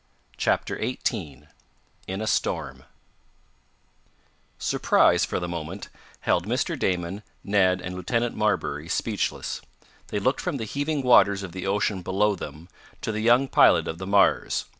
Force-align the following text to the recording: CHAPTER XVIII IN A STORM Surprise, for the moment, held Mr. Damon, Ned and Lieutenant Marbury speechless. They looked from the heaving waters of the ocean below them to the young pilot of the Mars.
CHAPTER 0.35 0.79
XVIII 0.79 1.43
IN 2.07 2.21
A 2.21 2.25
STORM 2.25 2.85
Surprise, 4.57 5.25
for 5.25 5.39
the 5.39 5.47
moment, 5.47 5.89
held 6.21 6.47
Mr. 6.47 6.73
Damon, 6.79 7.21
Ned 7.43 7.81
and 7.81 7.93
Lieutenant 7.93 8.35
Marbury 8.35 8.89
speechless. 8.89 9.61
They 10.07 10.17
looked 10.17 10.41
from 10.41 10.57
the 10.57 10.65
heaving 10.65 11.03
waters 11.03 11.43
of 11.43 11.51
the 11.51 11.67
ocean 11.67 12.01
below 12.01 12.33
them 12.33 12.67
to 13.01 13.11
the 13.11 13.21
young 13.21 13.47
pilot 13.47 13.87
of 13.87 13.99
the 13.99 14.07
Mars. 14.07 14.65